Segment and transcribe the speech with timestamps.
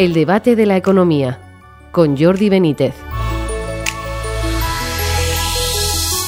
[0.00, 1.38] El debate de la economía
[1.92, 2.94] con Jordi Benítez.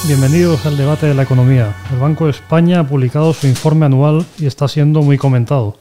[0.06, 1.74] Bienvenidos al debate de la economía.
[1.90, 5.78] El Banco de España ha publicado su informe anual y está siendo muy comentado.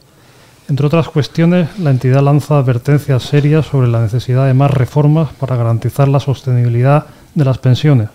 [0.70, 5.58] Entre otras cuestiones, la entidad lanza advertencias serias sobre la necesidad de más reformas para
[5.58, 8.08] garantizar la sostenibilidad de las pensiones.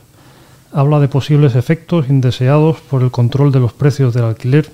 [0.73, 4.71] Habla de posibles efectos indeseados por el control de los precios del alquiler.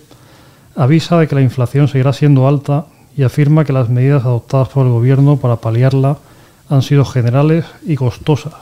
[0.76, 4.86] Avisa de que la inflación seguirá siendo alta y afirma que las medidas adoptadas por
[4.86, 6.18] el Gobierno para paliarla
[6.68, 8.54] han sido generales y costosas.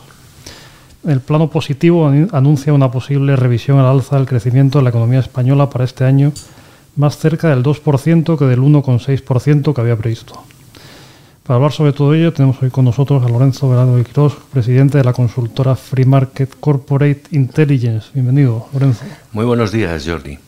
[1.07, 5.71] El plano positivo anuncia una posible revisión al alza del crecimiento de la economía española
[5.71, 6.33] para este año,
[6.97, 10.43] más cerca del 2% que del 1,6% que había previsto.
[11.45, 14.99] Para hablar sobre todo ello, tenemos hoy con nosotros a Lorenzo Verano de Quirós, presidente
[14.99, 18.09] de la consultora Free Market Corporate Intelligence.
[18.13, 19.05] Bienvenido, Lorenzo.
[19.33, 20.39] Muy buenos días, Jordi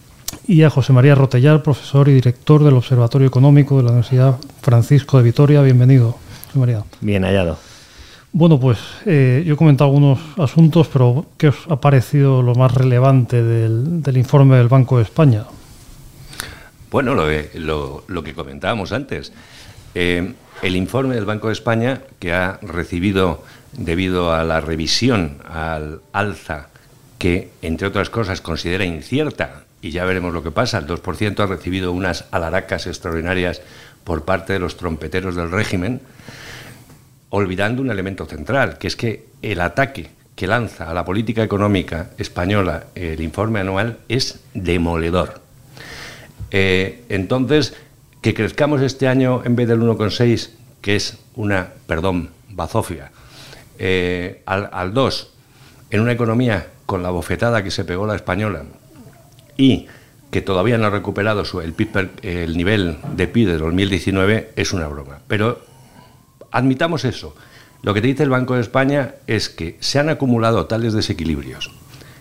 [0.47, 5.19] y a José María Rotellar, profesor y director del Observatorio Económico de la Universidad Francisco
[5.19, 5.63] de Vitoria.
[5.63, 6.85] Bienvenido, José María.
[7.01, 7.59] Bien hallado.
[8.33, 12.73] Bueno, pues eh, yo he comentado algunos asuntos, pero ¿qué os ha parecido lo más
[12.73, 15.45] relevante del, informe del Banco de España?
[16.91, 19.33] Bueno, lo, lo, que comentábamos antes.
[19.95, 26.01] Eh, el informe del Banco de España, que ha recibido, debido a la revisión al
[26.13, 26.69] alza,
[27.23, 30.79] que, entre otras cosas, considera incierta y ya veremos lo que pasa.
[30.79, 33.63] El 2% ha recibido unas alaracas extraordinarias
[34.03, 36.01] por parte de los trompeteros del régimen,
[37.31, 42.11] olvidando un elemento central, que es que el ataque que lanza a la política económica
[42.19, 45.43] española el informe anual es demoledor.
[46.51, 47.77] Eh, entonces,
[48.21, 50.51] que crezcamos este año en vez del 1,6,
[50.81, 53.13] que es una, perdón, bazofia,
[53.79, 55.31] eh, al, al 2,
[55.93, 58.65] en una economía con la bofetada que se pegó la española,
[59.57, 59.87] y
[60.31, 61.75] que todavía no ha recuperado el,
[62.23, 65.21] el nivel de PIB de 2019 es una broma.
[65.29, 65.63] Pero
[66.51, 67.35] admitamos eso.
[67.83, 71.71] Lo que te dice el Banco de España es que se han acumulado tales desequilibrios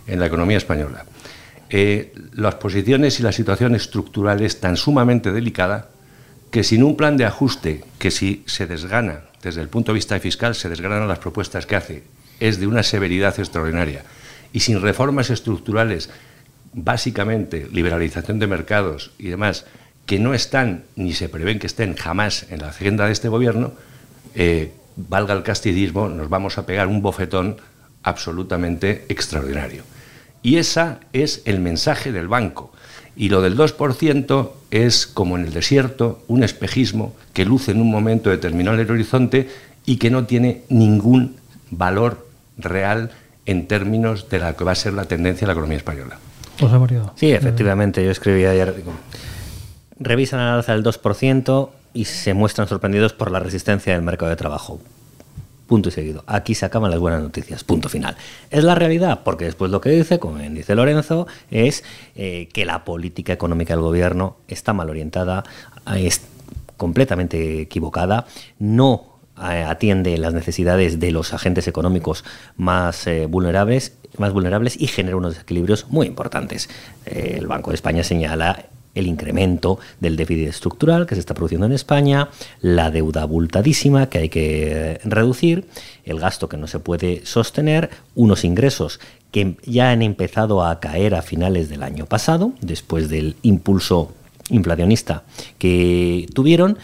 [0.07, 1.05] en la economía española.
[1.69, 5.89] Eh, las posiciones y la situación estructural es tan sumamente delicada
[6.51, 10.19] que sin un plan de ajuste que si se desgana desde el punto de vista
[10.19, 12.03] fiscal, se desgranan las propuestas que hace,
[12.39, 14.03] es de una severidad extraordinaria.
[14.53, 16.09] Y sin reformas estructurales
[16.73, 19.66] básicamente liberalización de mercados y demás,
[20.06, 23.73] que no están ni se prevén que estén jamás en la agenda de este gobierno,
[24.35, 27.57] eh, valga el castidismo, nos vamos a pegar un bofetón
[28.03, 29.84] absolutamente extraordinario.
[30.44, 32.73] Y ese es el mensaje del banco.
[33.16, 37.91] Y lo del 2% es como en el desierto, un espejismo que luce en un
[37.91, 39.50] momento determinado en el horizonte
[39.85, 41.35] y que no tiene ningún
[41.69, 43.12] valor real
[43.46, 46.19] en términos de la que va a ser la tendencia de la economía española.
[47.16, 48.84] Sí, efectivamente, yo escribí ayer.
[50.00, 54.35] Revisan al alza del 2% y se muestran sorprendidos por la resistencia del mercado de
[54.35, 54.80] trabajo.
[55.66, 56.24] Punto y seguido.
[56.28, 57.63] Aquí se acaban las buenas noticias.
[57.63, 58.16] Punto final.
[58.50, 59.22] ¿Es la realidad?
[59.24, 61.84] Porque después lo que dice, como bien dice Lorenzo, es
[62.16, 65.44] eh, que la política económica del gobierno está mal orientada,
[65.96, 66.22] es
[66.78, 68.25] completamente equivocada,
[68.59, 72.24] no eh, atiende las necesidades de los agentes económicos
[72.58, 76.69] más eh, vulnerables más vulnerables y genera unos desequilibrios muy importantes.
[77.06, 81.66] Eh, el Banco de España señala el incremento del déficit estructural que se está produciendo
[81.66, 85.66] en España, la deuda abultadísima que hay que reducir,
[86.03, 89.00] el gasto que no se puede sostener, unos ingresos
[89.31, 94.13] que ya han empezado a caer a finales del año pasado, después del impulso
[94.50, 95.24] inflacionista
[95.58, 96.78] que tuvieron,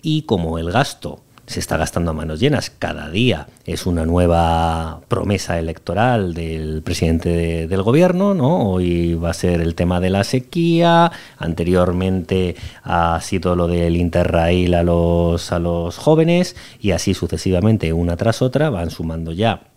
[0.00, 2.70] y como el gasto se está gastando a manos llenas.
[2.70, 8.70] Cada día es una nueva promesa electoral del presidente del gobierno, ¿no?
[8.70, 14.74] Hoy va a ser el tema de la sequía, anteriormente ha sido lo del interrail
[14.74, 19.69] a los, a los jóvenes y así sucesivamente, una tras otra, van sumando ya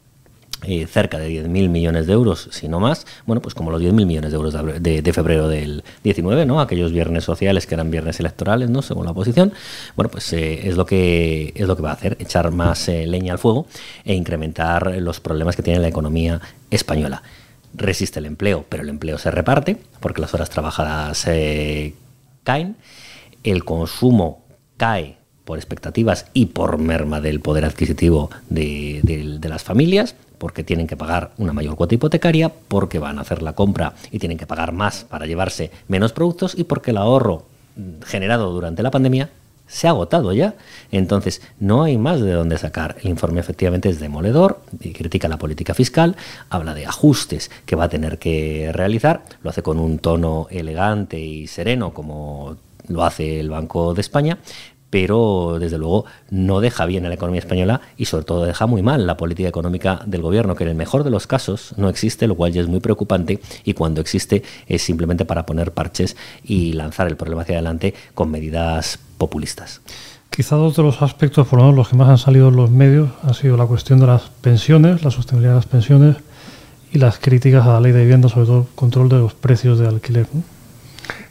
[0.63, 4.05] eh, cerca de 10.000 millones de euros, si no más, bueno, pues como los 10.000
[4.05, 6.61] millones de euros de, febrero del 19, ¿no?
[6.61, 8.81] Aquellos viernes sociales que eran viernes electorales, ¿no?
[8.81, 9.53] Según la oposición,
[9.95, 13.05] bueno, pues eh, es, lo que, es lo que va a hacer, echar más eh,
[13.05, 13.67] leña al fuego
[14.05, 17.23] e incrementar los problemas que tiene la economía española.
[17.73, 21.27] Resiste el empleo, pero el empleo se reparte porque las horas trabajadas
[22.43, 22.75] caen,
[23.43, 24.43] el consumo
[24.77, 30.87] cae por expectativas y por merma del poder adquisitivo de, de, las familias, porque tienen
[30.87, 34.45] que pagar una mayor cuota hipotecaria, porque van a hacer la compra y tienen que
[34.45, 37.45] pagar más para llevarse menos productos y porque el ahorro
[38.05, 39.29] generado durante la pandemia
[39.67, 40.55] se ha agotado ya.
[40.91, 42.97] Entonces, no hay más de dónde sacar.
[43.01, 46.17] El informe efectivamente es demoledor y critica la política fiscal,
[46.49, 51.21] habla de ajustes que va a tener que realizar, lo hace con un tono elegante
[51.21, 52.57] y sereno como
[52.89, 54.39] lo hace el Banco de España,
[54.93, 58.83] pero desde luego no deja bien a la economía española y sobre todo deja muy
[58.83, 62.27] mal la política económica del gobierno, que en el mejor de los casos no existe,
[62.27, 66.73] lo cual ya es muy preocupante y cuando existe es simplemente para poner parches y
[66.73, 69.81] lanzar el problema hacia adelante con medidas populistas.
[70.29, 72.69] Quizá dos de los aspectos, por lo menos los que más han salido en los
[72.69, 76.17] medios, ha sido la cuestión de las pensiones, la sostenibilidad de las pensiones
[76.91, 79.87] y las críticas a la ley de vivienda, sobre todo control de los precios de
[79.87, 80.27] alquiler.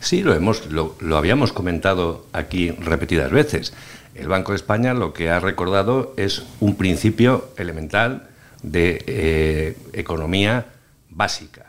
[0.01, 3.73] Sí, lo, hemos, lo, habíamos comentado aquí repetidas veces.
[4.15, 8.29] El Banco de España lo que ha recordado es un principio elemental
[8.63, 10.67] de eh, economía
[11.09, 11.67] básica,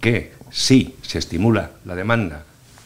[0.00, 2.44] que si se estimula la demanda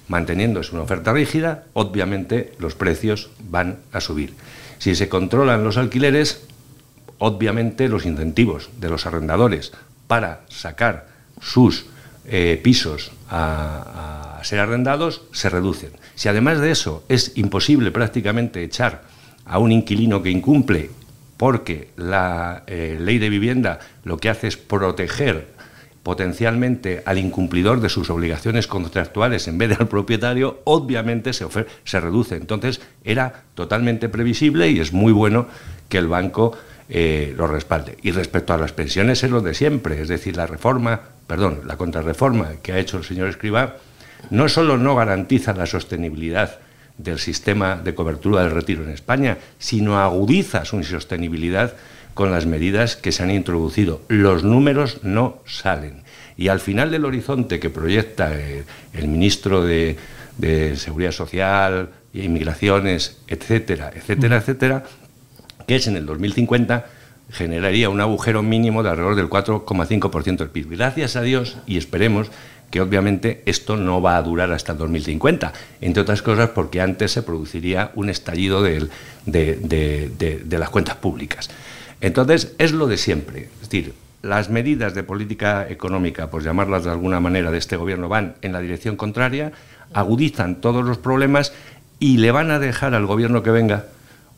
[0.08, 4.34] manteniéndose una oferta rígida, obviamente los precios van a subir.
[4.78, 6.42] Si se controlan los alquileres,
[7.18, 9.72] obviamente los incentivos de los arrendadores
[10.06, 11.08] para sacar
[11.40, 11.86] sus
[12.30, 15.90] eh, pisos a, ser arrendados se reducen.
[16.14, 19.02] Si además de eso es imposible prácticamente echar
[19.44, 20.90] a un inquilino que incumple
[21.36, 25.48] porque la eh, ley de vivienda lo que hace es proteger
[26.02, 31.46] potencialmente al incumplidor de sus obligaciones contractuales en vez de al propietario, obviamente se,
[31.84, 32.36] se reduce.
[32.36, 35.48] Entonces era totalmente previsible y es muy bueno
[35.88, 36.56] que el banco
[36.88, 37.98] eh, lo respalde.
[38.02, 41.76] Y respecto a las pensiones es lo de siempre, es decir, la reforma, perdón, la
[41.76, 43.76] contrarreforma que ha hecho el señor Escribá
[44.30, 46.58] no solo no garantiza la sostenibilidad
[46.96, 51.74] del sistema de cobertura del retiro en España, sino agudiza su insostenibilidad
[52.14, 54.02] con las medidas que se han introducido.
[54.08, 56.02] Los números no salen.
[56.36, 59.96] Y al final del horizonte que proyecta eh, el, ministro de,
[60.76, 64.84] Seguridad Social, Inmigraciones, etcétera, etcétera, etcétera,
[65.66, 66.86] que es en el 2050,
[67.30, 70.70] generaría un agujero mínimo de alrededor del 4,5% del PIB.
[70.70, 72.30] Gracias a Dios y esperemos
[72.70, 77.12] que obviamente esto no va a durar hasta el 2050, entre otras cosas porque antes
[77.12, 78.88] se produciría un estallido de
[80.50, 81.48] las cuentas públicas.
[82.00, 83.48] Entonces, es lo de siempre.
[83.54, 88.08] Es decir, las medidas de política económica, por llamarlas de alguna manera, de este gobierno
[88.08, 89.52] van en la dirección contraria,
[89.94, 91.52] agudizan todos los problemas
[91.98, 93.86] y le van a dejar al gobierno que venga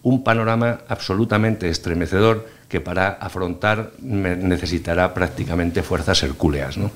[0.02, 6.78] un panorama absolutamente estremecedor que para afrontar necesitará prácticamente fuerzas hercúleas.
[6.78, 6.90] ¿no?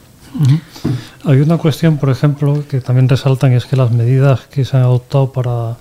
[1.24, 4.84] Hay una cuestión, por ejemplo, que también resaltan, es que las medidas que se han
[4.84, 5.76] adoptado para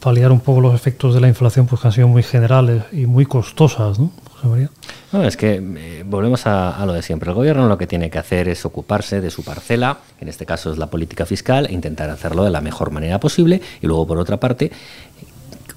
[0.00, 3.06] paliar un poco los efectos de la inflación, pues que han sido muy generales y
[3.06, 4.12] muy costosas, ¿no?
[4.34, 4.70] José María.
[5.10, 7.30] No, es que eh, volvemos a, lo de siempre.
[7.30, 10.70] El gobierno lo que tiene que hacer es ocuparse de su parcela, en este caso
[10.70, 13.62] es la política fiscal, e intentar hacerlo de la mejor manera posible.
[13.80, 14.70] Y luego, por otra parte,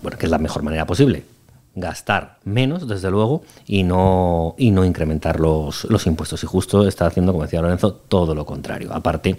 [0.01, 1.23] bueno, que es la mejor manera posible,
[1.75, 6.43] gastar menos, desde luego, y no, y no incrementar los, los, impuestos.
[6.43, 8.93] Y justo está haciendo, como decía Lorenzo, todo lo contrario.
[8.93, 9.37] Aparte,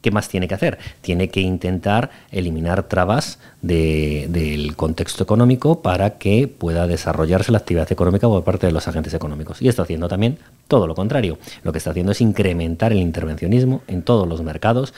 [0.00, 0.78] ¿qué más tiene que hacer?
[1.00, 8.28] Tiene que intentar eliminar trabas del contexto económico para que pueda desarrollarse la actividad económica
[8.28, 9.60] por parte de los agentes económicos.
[9.60, 10.38] Y está haciendo también
[10.68, 11.38] todo lo contrario.
[11.62, 14.94] Lo que está haciendo es incrementar el intervencionismo en todos los mercados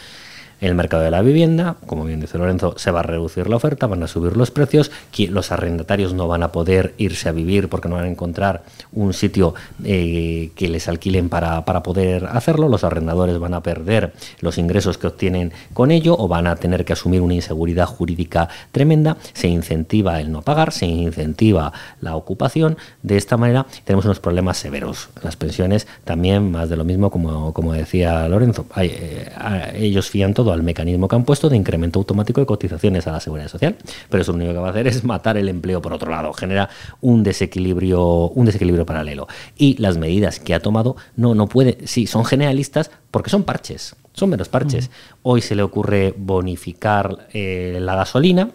[0.60, 3.86] el mercado de la vivienda, como bien dice Lorenzo, se va a reducir la oferta,
[3.86, 4.90] van a subir los precios,
[5.28, 8.62] los arrendatarios no van a poder irse a vivir porque no van a encontrar
[8.92, 9.54] un sitio
[9.84, 14.98] eh, que les alquilen para, para, poder hacerlo, los arrendadores van a perder los ingresos
[14.98, 19.48] que obtienen con ello o van a tener que asumir una inseguridad jurídica tremenda, se
[19.48, 25.08] incentiva el no pagar, se incentiva la ocupación, de esta manera tenemos unos problemas severos.
[25.22, 29.30] Las pensiones también, más de lo mismo, como, como decía Lorenzo, eh,
[29.74, 33.20] ellos fían todo al mecanismo que han puesto de incremento automático de cotizaciones a la
[33.20, 33.76] seguridad social.
[34.08, 36.32] Pero eso lo único que va a hacer es matar el empleo por otro lado,
[36.32, 36.68] genera
[37.00, 39.26] un desequilibrio, un desequilibrio paralelo.
[39.56, 43.96] Y las medidas que ha tomado no, no puede, sí, son generalistas porque son parches,
[44.12, 44.90] son menos parches.
[45.22, 48.50] Hoy se le ocurre bonificar eh, la gasolina,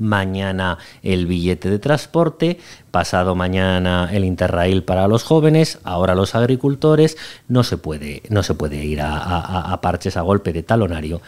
[0.00, 2.58] mañana el billete de transporte,
[2.90, 7.16] pasado mañana el Interrail para los jóvenes, ahora los agricultores,
[7.46, 11.20] no se puede, no se puede ir a, parches a golpe de talonario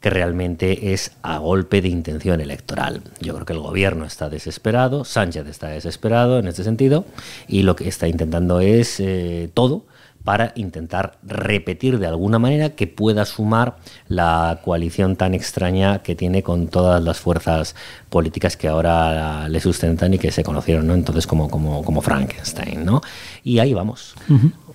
[0.00, 3.02] que realmente es a golpe de intención electoral.
[3.20, 7.04] Yo creo que el gobierno está desesperado, Sánchez está desesperado en este sentido,
[7.46, 9.84] y lo que está intentando es eh, todo
[10.24, 13.76] para intentar repetir de alguna manera que pueda sumar
[14.08, 17.74] la coalición tan extraña que tiene con todas las fuerzas
[18.08, 20.94] políticas que ahora le sustentan y que se conocieron ¿no?
[20.94, 22.84] entonces como, como, como Frankenstein.
[22.84, 23.00] ¿no?
[23.44, 24.14] Y ahí vamos.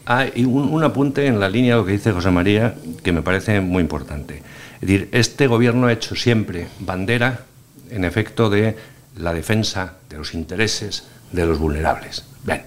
[0.06, 3.22] Ah, y un, apunte en la línea de lo que dice José María que me
[3.22, 4.42] parece muy importante.
[4.76, 7.42] Es decir, este gobierno ha hecho siempre bandera,
[7.90, 8.78] en efecto, de
[9.18, 12.26] la defensa de los intereses de los vulnerables.
[12.44, 12.64] Bien,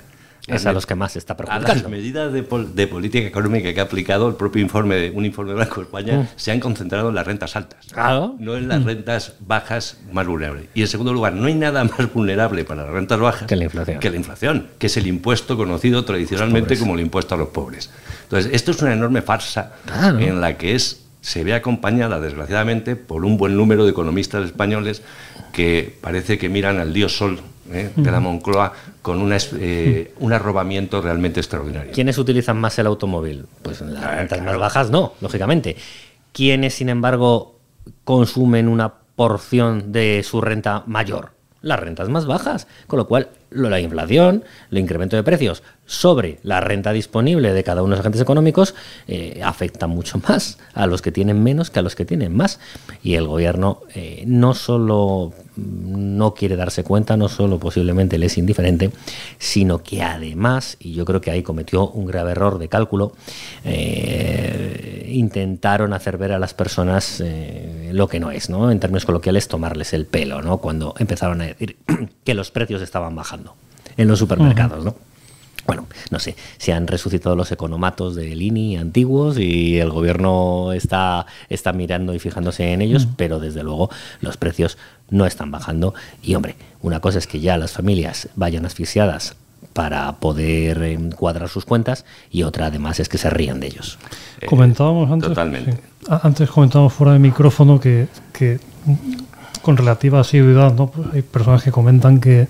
[0.48, 1.82] es a los que más se está a perjudicando.
[1.82, 5.24] las medidas de, pol- de política económica que ha aplicado el propio informe, de, un
[5.24, 6.28] informe de Banco de España, Mm.
[6.36, 8.34] se han concentrado en las rentas altas, Claro.
[8.38, 10.66] no en las rentas bajas más vulnerables.
[10.74, 13.64] Y en segundo lugar, no hay nada más vulnerable para las rentas bajas Que la
[13.64, 14.00] inflación.
[14.00, 17.90] que la inflación, que es el impuesto conocido tradicionalmente como el impuesto a los pobres.
[18.24, 20.18] Entonces, esto es una enorme farsa Claro.
[20.18, 25.02] en la que es se ve acompañada, desgraciadamente, por un buen número de economistas españoles
[25.52, 27.40] que parece que miran al dios sol
[27.72, 27.90] ¿eh?
[27.94, 28.72] de la Moncloa
[29.02, 31.92] con una eh, un arrobamiento realmente extraordinario.
[31.92, 33.46] ¿Quiénes utilizan más el automóvil?
[33.62, 35.76] Pues las rentas más bajas no, lógicamente.
[36.32, 37.58] ¿Quiénes, sin embargo,
[38.04, 41.32] consumen una porción de su renta mayor?
[41.60, 42.68] Las rentas más bajas.
[42.86, 47.82] Con lo cual, la inflación, el incremento de precios sobre la renta disponible de cada
[47.82, 48.74] uno de los agentes económicos
[49.08, 52.60] eh, afecta mucho más a los que tienen menos que a los que tienen más.
[53.02, 58.26] Y el gobierno eh, no solo mm, no quiere darse cuenta, no solo posiblemente le
[58.26, 58.90] es indiferente,
[59.38, 63.12] sino que además, y yo creo que ahí cometió un grave error de cálculo,
[63.64, 67.22] eh, intentaron hacer ver a las personas
[67.90, 68.70] lo que no es, ¿no?
[68.70, 70.58] En términos coloquiales, tomarles el pelo, ¿no?
[70.58, 71.78] Cuando empezaron a decir
[72.24, 73.37] que los precios estaban bajando
[73.96, 74.94] en los supermercados, ¿no?
[75.66, 81.26] Bueno, no sé, se han resucitado los economatos del INI antiguos y el gobierno está,
[81.50, 83.90] está mirando y fijándose en ellos, pero desde luego
[84.22, 84.78] los precios
[85.10, 85.92] no están bajando.
[86.22, 89.36] Y hombre, una cosa es que ya las familias vayan asfixiadas
[89.74, 93.98] para poder eh, cuadrar sus cuentas y otra además es que se rían de ellos.
[94.40, 95.28] Eh, Comentábamos antes.
[95.28, 95.72] Totalmente.
[95.72, 95.78] sí.
[96.08, 98.58] Antes comentábamos fuera de micrófono que, que,
[99.60, 100.86] con relativa asiduidad, ¿no?
[100.86, 102.48] Pues hay personas que comentan que,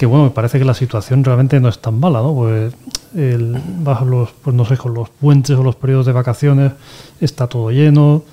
[0.00, 2.34] que bueno, me parece que la situación realmente no es tan mala, ¿no?
[2.34, 2.72] Pues
[3.14, 6.72] el, a los, pues no sé, con los puentes o los periodos de vacaciones
[7.20, 8.24] está todo lleno,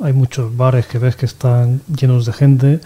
[0.00, 2.80] hay muchos bares que ves que están llenos de gente.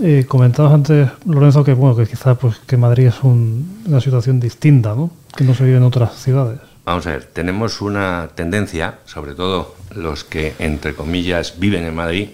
[0.00, 4.38] Eh, comentabas antes, Lorenzo, que bueno, que quizá pues que Madrid es un- una situación
[4.38, 5.10] distinta, ¿no?
[5.36, 6.60] Que no se vive en otras ciudades.
[6.84, 12.28] Vamos a ver, tenemos una tendencia, sobre todo los que, entre comillas, viven en Madrid,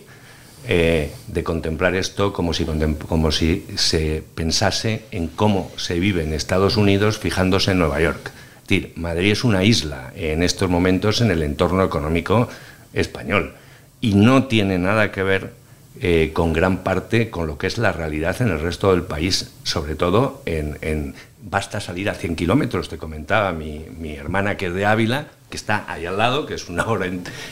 [0.68, 2.66] eh, de contemplar esto como si,
[3.08, 8.30] como si se pensase en cómo se vive en Estados Unidos fijándose en Nueva York.
[8.62, 12.48] Es decir, Madrid es una isla en estos momentos en el entorno económico
[12.92, 13.54] español
[14.00, 15.52] y no tiene nada que ver
[16.00, 19.52] eh, con gran parte con lo que es la realidad en el resto del país,
[19.64, 24.74] sobre todo en, basta salir a 100 kilómetros, te comentaba mi, mi hermana que es
[24.74, 27.06] de Ávila, que está ahí al lado, que es una hora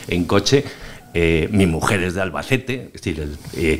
[0.07, 0.63] en coche,
[1.13, 3.79] eh, mi mujer es de Albacete, es decir, el- eh,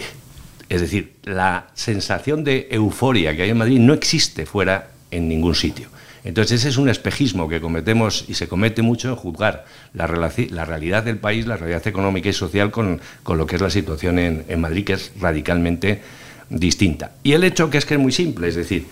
[0.69, 5.55] es decir, la sensación de euforia que hay en Madrid no existe fuera en ningún
[5.55, 5.87] sitio.
[6.23, 10.05] Entonces ese es un espejismo que cometemos y se comete mucho en juzgar la,
[10.51, 13.69] la realidad del país, la realidad económica y social con, con lo que es la
[13.69, 16.01] situación en, en Madrid, que es radicalmente
[16.49, 17.13] distinta.
[17.23, 18.85] Y el hecho que es que es muy simple, es decir,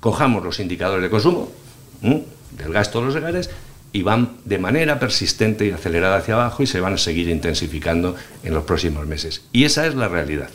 [0.00, 1.52] cojamos los indicadores de consumo
[2.00, 3.50] del gasto de los hogares
[3.92, 8.14] y van de manera persistente y acelerada hacia abajo y se van a seguir intensificando
[8.42, 9.42] en los próximos meses.
[9.52, 10.48] Y esa es la realidad.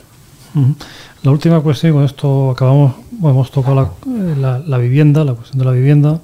[1.22, 5.58] La última cuestión, con esto acabamos, hemos tocado la, eh, la- la vivienda, la cuestión
[5.58, 6.20] de la vivienda,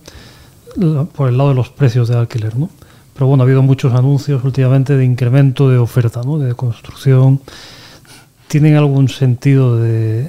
[0.76, 2.68] la- por el lado de los precios de alquiler, ¿no?
[3.12, 6.38] Pero bueno, ha habido muchos anuncios últimamente de incremento de oferta, ¿no?
[6.38, 7.40] De construcción.
[8.48, 10.28] ¿Tienen algún sentido de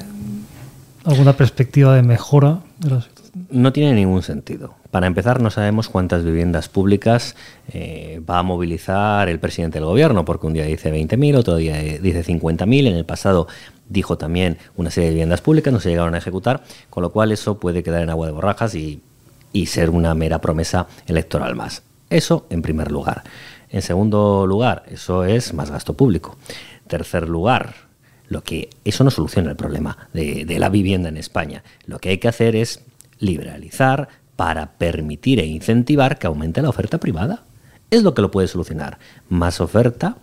[1.04, 3.46] alguna perspectiva de mejora de la situación?
[3.50, 4.76] No tiene ningún sentido.
[4.96, 7.36] Para empezar, no sabemos cuántas viviendas públicas
[7.74, 11.82] eh, va a movilizar el presidente del gobierno, porque un día dice 20.000, otro día
[11.82, 12.88] eh, dice 50.000.
[12.88, 13.46] En el pasado
[13.90, 17.34] dijo también una serie de viviendas públicas, no se llegaron a ejecutar, con lo cual
[17.34, 19.02] eso puede quedar en agua de borrajas y,
[19.66, 21.84] ser una mera promesa electoral más.
[22.10, 23.24] Eso en primer lugar.
[23.72, 26.38] En segundo lugar, eso es más gasto público.
[26.88, 27.74] Tercer lugar,
[28.30, 31.66] lo que eso no soluciona el problema de la vivienda en España.
[31.86, 32.86] Lo que hay que hacer es
[33.20, 37.44] liberalizar para permitir e incentivar que aumente la oferta privada.
[37.92, 38.98] Es lo que lo puede solucionar.
[39.30, 40.18] Más oferta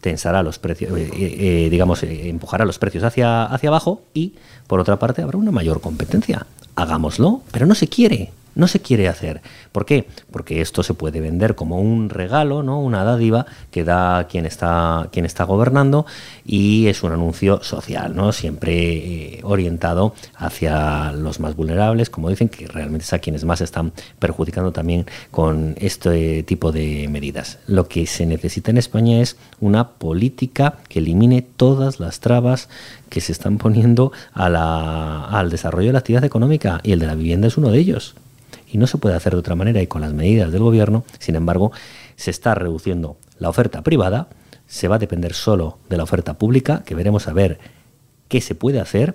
[0.00, 4.34] tensará los precios, eh, eh, digamos, eh, empujará los precios hacia, hacia abajo y,
[4.66, 6.46] por otra parte, habrá una mayor competencia.
[6.74, 8.32] Hagámoslo, pero no se quiere.
[8.54, 9.40] No se quiere hacer.
[9.72, 10.06] ¿Por qué?
[10.30, 12.80] Porque esto se puede vender como un regalo, ¿no?
[12.80, 16.04] Una dádiva que da quien está, quien está gobernando
[16.44, 18.32] y es un anuncio social, ¿no?
[18.32, 23.60] Siempre eh, orientado hacia los más vulnerables, como dicen, que realmente es a quienes más
[23.60, 27.58] están perjudicando también con este tipo de medidas.
[27.66, 32.68] Lo que se necesita en España es una política que elimine todas las trabas
[33.08, 37.06] que se están poniendo a la- al desarrollo de la actividad económica y el de
[37.06, 38.14] la vivienda es uno de ellos
[38.72, 41.36] y no se puede hacer de otra manera y con las medidas del gobierno, sin
[41.36, 41.72] embargo,
[42.16, 44.28] se está reduciendo la oferta privada,
[44.66, 47.58] se va a depender solo de la oferta pública, que veremos a ver
[48.28, 49.14] qué se puede hacer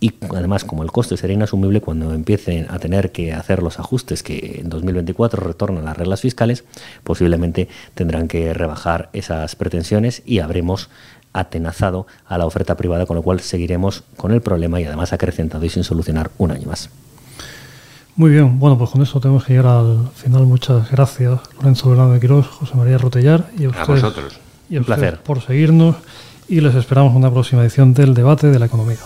[0.00, 4.22] y además como el coste será inasumible cuando empiecen a tener que hacer los ajustes
[4.22, 6.64] que en 2024 retornan las reglas fiscales,
[7.04, 10.88] posiblemente tendrán que rebajar esas pretensiones y habremos
[11.32, 15.64] atenazado a la oferta privada, con lo cual seguiremos con el problema y además acrecentado
[15.64, 16.90] y sin solucionar un año más.
[18.20, 20.42] Muy bien, bueno, pues con eso tenemos que llegar al final.
[20.42, 24.38] Muchas gracias, Lorenzo Bernardo de Quirós, José María Rotellar y a, a vosotros.
[24.68, 25.96] Y a un placer por seguirnos
[26.46, 28.98] y les esperamos en una próxima edición del debate de la economía.